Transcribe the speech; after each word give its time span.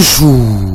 叔。 0.00 0.65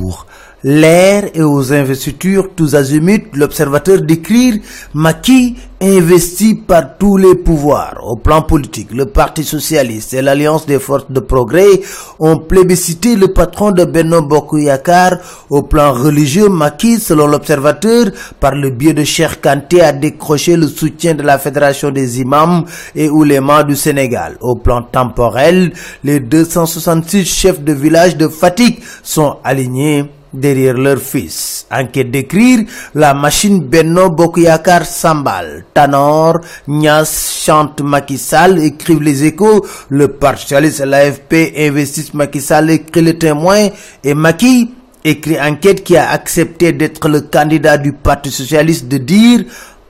L'air 0.63 1.31
et 1.33 1.41
aux 1.41 1.73
investitures 1.73 2.49
tous 2.55 2.75
azimuts, 2.75 3.31
l'observateur 3.33 3.99
d'écrire 4.01 4.59
Maki 4.93 5.55
investi 5.81 6.53
par 6.53 6.99
tous 6.99 7.17
les 7.17 7.33
pouvoirs. 7.33 7.99
Au 8.03 8.15
plan 8.15 8.43
politique, 8.43 8.91
le 8.93 9.07
Parti 9.07 9.43
socialiste 9.43 10.13
et 10.13 10.21
l'Alliance 10.21 10.67
des 10.67 10.77
forces 10.77 11.09
de 11.09 11.19
progrès 11.19 11.81
ont 12.19 12.37
plébiscité 12.37 13.15
le 13.15 13.29
patron 13.33 13.71
de 13.71 13.85
Benno 13.85 14.21
Bokuyakar. 14.21 15.17
Au 15.49 15.63
plan 15.63 15.93
religieux, 15.93 16.47
Maki, 16.49 16.99
selon 16.99 17.25
l'observateur, 17.25 18.05
par 18.39 18.53
le 18.53 18.69
biais 18.69 18.93
de 18.93 19.03
Cher 19.03 19.37
a 19.43 19.91
décroché 19.93 20.57
le 20.57 20.67
soutien 20.67 21.15
de 21.15 21.23
la 21.23 21.39
Fédération 21.39 21.89
des 21.89 22.19
imams 22.21 22.65
et 22.95 23.09
oulémas 23.09 23.63
du 23.63 23.75
Sénégal. 23.75 24.37
Au 24.41 24.57
plan 24.57 24.83
temporel, 24.83 25.73
les 26.03 26.19
266 26.19 27.25
chefs 27.25 27.61
de 27.63 27.73
village 27.73 28.15
de 28.15 28.27
Fatigue 28.27 28.77
sont 29.01 29.37
alignés 29.43 30.05
derrière 30.33 30.77
leur 30.77 30.99
fils. 30.99 31.65
Enquête 31.71 32.11
d'écrire, 32.11 32.65
la 32.95 33.13
machine 33.13 33.61
Benno 33.61 34.09
Bokuyakar 34.09 34.85
Sambal, 34.85 35.65
Tanor, 35.73 36.39
Nias, 36.67 37.41
chante 37.45 37.81
Macky 37.81 38.17
Sall, 38.17 38.59
écrivent 38.59 39.01
les 39.01 39.23
échos, 39.25 39.65
le 39.89 40.07
Parti 40.09 40.43
socialiste 40.43 40.81
et 40.81 40.85
l'AFP 40.85 41.33
investissent 41.57 42.13
Macky 42.13 42.41
Sall, 42.41 42.69
écrit 42.71 43.01
le 43.01 43.17
témoin, 43.17 43.69
et 44.03 44.13
Macky 44.13 44.71
écrit 45.03 45.39
enquête 45.39 45.83
qui 45.83 45.97
a 45.97 46.11
accepté 46.11 46.73
d'être 46.73 47.07
le 47.09 47.21
candidat 47.21 47.77
du 47.77 47.93
Parti 47.93 48.31
socialiste 48.31 48.87
de 48.87 48.97
dire 48.97 49.41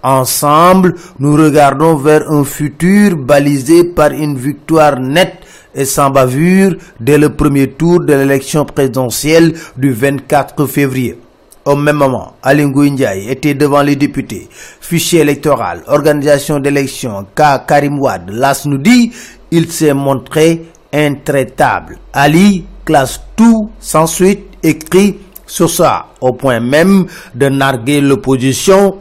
Ensemble, 0.04 0.96
nous 1.20 1.36
regardons 1.36 1.96
vers 1.96 2.30
un 2.32 2.44
futur 2.44 3.16
balisé 3.18 3.84
par 3.84 4.12
une 4.12 4.36
victoire 4.36 5.00
nette 5.00 5.38
et 5.76 5.86
sans 5.86 6.10
bavure 6.10 6.76
dès 7.00 7.18
le 7.20 7.30
premier 7.36 7.68
tour 7.70 8.00
de 8.00 8.14
l'élection 8.14 8.66
présidentielle 8.66 9.54
du 9.78 9.92
24 9.92 10.66
février. 10.66 11.18
Au 11.66 11.76
même 11.76 11.98
moment, 11.98 12.34
Alingou 12.42 12.86
Ndiaye 12.86 13.30
était 13.30 13.54
devant 13.54 13.84
les 13.84 13.96
députés. 13.96 14.48
Fichier 14.80 15.20
électoral, 15.22 15.84
organisation 15.86 16.58
d'élection, 16.60 17.28
cas 17.36 17.60
Karim 17.60 18.00
Wad, 18.00 18.32
l'AS 18.32 18.66
nous 18.66 18.80
dit, 18.80 19.12
il 19.52 19.72
s'est 19.72 19.94
montré 19.94 20.64
intraitable. 20.92 22.00
Ali 22.12 22.66
classe 22.84 23.22
tout 23.36 23.70
sans 23.80 24.08
suite 24.08 24.46
écrit 24.64 25.18
sur 25.46 25.70
ça, 25.70 26.08
au 26.20 26.34
point 26.34 26.60
même 26.60 27.06
de 27.36 27.50
narguer 27.50 28.02
l'opposition 28.02 28.96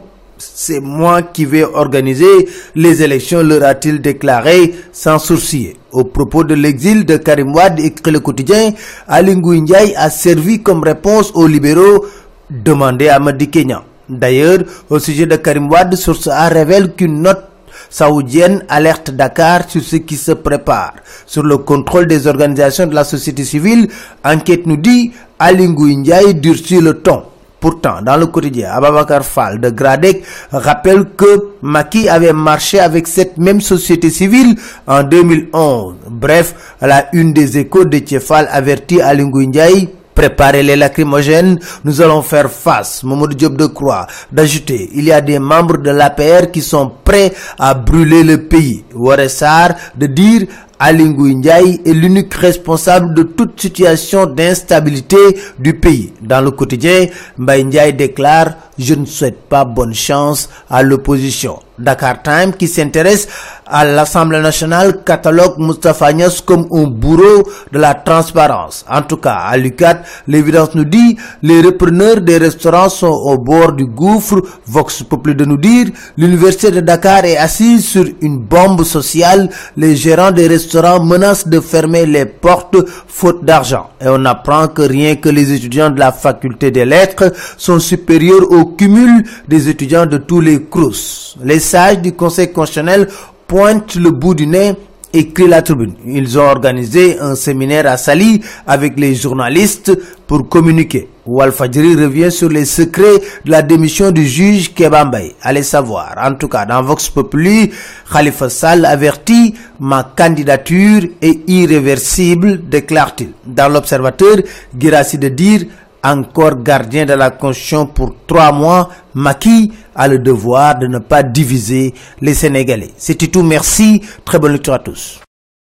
c'est 0.55 0.79
moi 0.79 1.21
qui 1.21 1.45
vais 1.45 1.63
organiser 1.63 2.49
les 2.75 3.03
élections, 3.03 3.43
leur 3.43 3.63
a-t-il 3.63 4.01
déclaré 4.01 4.73
sans 4.91 5.19
sourciller. 5.19 5.77
Au 5.91 6.03
propos 6.03 6.43
de 6.43 6.55
l'exil 6.55 7.05
de 7.05 7.17
Karim 7.17 7.53
Wad, 7.53 7.79
écrit 7.79 8.11
le 8.11 8.19
quotidien, 8.19 8.71
Alingou 9.07 9.53
a 9.97 10.09
servi 10.09 10.61
comme 10.63 10.83
réponse 10.83 11.31
aux 11.35 11.45
libéraux 11.45 12.05
demandés 12.49 13.09
à 13.09 13.19
Madi 13.19 13.49
Kenya. 13.49 13.83
D'ailleurs, 14.09 14.59
au 14.89 14.97
sujet 14.97 15.25
de 15.27 15.35
Karim 15.35 15.69
Wad, 15.69 15.93
Source 15.95 16.27
A 16.27 16.47
révèle 16.49 16.93
qu'une 16.95 17.21
note 17.21 17.43
saoudienne 17.89 18.63
alerte 18.67 19.11
Dakar 19.11 19.69
sur 19.69 19.81
ce 19.83 19.97
qui 19.97 20.15
se 20.15 20.31
prépare. 20.31 20.93
Sur 21.27 21.43
le 21.43 21.57
contrôle 21.57 22.07
des 22.07 22.25
organisations 22.25 22.87
de 22.87 22.95
la 22.95 23.03
société 23.03 23.43
civile, 23.43 23.89
enquête 24.25 24.65
nous 24.65 24.77
dit 24.77 25.11
Alingou 25.37 25.87
Ndiaye 25.87 26.33
durcit 26.33 26.81
le 26.81 26.95
ton. 26.95 27.23
Pourtant, 27.61 28.01
dans 28.01 28.17
le 28.17 28.25
quotidien, 28.25 28.71
Ababakar 28.71 29.23
Fall 29.23 29.61
de 29.61 29.69
Gradec 29.69 30.23
rappelle 30.51 31.05
que 31.15 31.49
Maki 31.61 32.09
avait 32.09 32.33
marché 32.33 32.79
avec 32.79 33.07
cette 33.07 33.37
même 33.37 33.61
société 33.61 34.09
civile 34.09 34.55
en 34.87 35.03
2011. 35.03 35.93
Bref, 36.09 36.55
à 36.81 36.87
la 36.87 37.05
une 37.13 37.33
des 37.33 37.59
échos 37.59 37.85
de 37.85 37.99
Tchefal 37.99 38.47
avertit 38.51 38.99
Alingou 38.99 39.43
Ndiaye 39.43 39.89
Préparez 40.13 40.61
les 40.63 40.75
lacrymogènes, 40.75 41.57
nous 41.85 42.01
allons 42.01 42.21
faire 42.21 42.51
face. 42.51 43.03
Mamoudou 43.03 43.33
Diop 43.33 43.55
de 43.55 43.67
Croix 43.67 44.07
d'ajouter, 44.31 44.89
il 44.93 45.05
y 45.05 45.11
a 45.11 45.21
des 45.21 45.39
membres 45.39 45.77
de 45.77 45.89
l'APR 45.89 46.51
qui 46.51 46.61
sont 46.61 46.91
prêts 47.03 47.31
à 47.57 47.73
brûler 47.73 48.23
le 48.23 48.47
pays. 48.47 48.83
Waressar 48.93 49.69
de 49.95 50.07
dire 50.07 50.41
Alingou 50.83 51.27
Ndiaye 51.27 51.79
est 51.85 51.93
l'unique 51.93 52.33
responsable 52.33 53.13
de 53.13 53.21
toute 53.21 53.61
situation 53.61 54.25
d'instabilité 54.25 55.15
du 55.59 55.75
pays. 55.75 56.11
Dans 56.21 56.41
le 56.41 56.49
quotidien, 56.49 57.05
Mbaye 57.37 57.93
déclare 57.93 58.55
Je 58.79 58.95
ne 58.95 59.05
souhaite 59.05 59.43
pas 59.47 59.63
bonne 59.63 59.93
chance 59.93 60.49
à 60.71 60.81
l'opposition. 60.81 61.59
Dakar 61.81 62.21
Time 62.21 62.53
qui 62.57 62.67
s'intéresse 62.67 63.27
à 63.65 63.85
l'Assemblée 63.85 64.39
nationale 64.41 65.03
catalogue 65.05 65.55
Mustafa 65.57 66.11
Nias 66.11 66.41
comme 66.45 66.67
un 66.71 66.83
bourreau 66.87 67.43
de 67.71 67.79
la 67.79 67.93
transparence. 67.93 68.85
En 68.89 69.01
tout 69.01 69.17
cas, 69.17 69.35
à 69.47 69.55
l'UCAT, 69.57 70.01
l'évidence 70.27 70.75
nous 70.75 70.83
dit 70.83 71.17
les 71.41 71.61
repreneurs 71.61 72.19
des 72.21 72.37
restaurants 72.37 72.89
sont 72.89 73.07
au 73.07 73.37
bord 73.37 73.71
du 73.71 73.85
gouffre. 73.85 74.41
Vox 74.67 75.03
Populi 75.03 75.35
de 75.35 75.45
nous 75.45 75.57
dire 75.57 75.87
l'université 76.17 76.71
de 76.71 76.81
Dakar 76.81 77.23
est 77.25 77.37
assise 77.37 77.85
sur 77.87 78.05
une 78.21 78.39
bombe 78.39 78.83
sociale. 78.83 79.49
Les 79.77 79.95
gérants 79.95 80.31
des 80.31 80.47
restaurants 80.47 81.03
menacent 81.03 81.47
de 81.47 81.59
fermer 81.61 82.05
les 82.05 82.25
portes 82.25 82.75
faute 83.07 83.45
d'argent. 83.45 83.89
Et 84.01 84.05
on 84.07 84.25
apprend 84.25 84.67
que 84.67 84.81
rien 84.81 85.15
que 85.15 85.29
les 85.29 85.51
étudiants 85.53 85.89
de 85.89 85.99
la 85.99 86.11
faculté 86.11 86.71
des 86.71 86.85
lettres 86.85 87.31
sont 87.57 87.79
supérieurs 87.79 88.51
au 88.51 88.65
cumul 88.65 89.23
des 89.47 89.69
étudiants 89.69 90.05
de 90.05 90.17
tous 90.17 90.41
les 90.41 90.63
crous. 90.65 91.37
Les 91.43 91.59
du 92.01 92.13
Conseil 92.13 92.51
constitutionnel 92.51 93.07
pointent 93.47 93.95
le 93.95 94.11
bout 94.11 94.35
du 94.35 94.47
nez 94.47 94.73
écrit 95.13 95.47
la 95.47 95.61
tribune. 95.61 95.93
Ils 96.05 96.39
ont 96.39 96.43
organisé 96.43 97.19
un 97.19 97.35
séminaire 97.35 97.85
à 97.85 97.97
Sali 97.97 98.41
avec 98.65 98.99
les 98.99 99.13
journalistes 99.15 99.91
pour 100.27 100.47
communiquer. 100.47 101.09
Walfadjiri 101.25 101.95
revient 101.95 102.31
sur 102.31 102.49
les 102.49 102.65
secrets 102.65 103.19
de 103.45 103.51
la 103.51 103.61
démission 103.61 104.11
du 104.11 104.25
juge 104.25 104.73
Kebambay. 104.73 105.35
Allez 105.41 105.63
savoir. 105.63 106.15
En 106.17 106.33
tout 106.35 106.47
cas, 106.47 106.65
dans 106.65 106.81
Vox 106.81 107.09
Populi, 107.09 107.71
Khalifa 108.11 108.49
Sall 108.49 108.85
avertit 108.85 109.53
ma 109.79 110.03
candidature 110.15 111.03
est 111.21 111.49
irréversible, 111.49 112.61
déclare-t-il. 112.69 113.31
Dans 113.45 113.71
l'Observateur, 113.71 114.37
Girassi 114.77 115.17
de 115.17 115.27
dire 115.27 115.61
encore 116.03 116.61
gardien 116.63 117.05
de 117.05 117.13
la 117.13 117.29
Constitution 117.31 117.85
pour 117.87 118.15
trois 118.27 118.51
mois, 118.51 118.89
Maki 119.13 119.71
a 119.95 120.07
le 120.07 120.19
devoir 120.19 120.77
de 120.79 120.87
ne 120.87 120.99
pas 120.99 121.23
diviser 121.23 121.93
les 122.21 122.33
Sénégalais. 122.33 122.89
C'est 122.97 123.15
tout, 123.15 123.43
merci, 123.43 124.01
très 124.25 124.39
bonne 124.39 124.53
lecture 124.53 124.73
à 124.73 124.79
tous. 124.79 125.21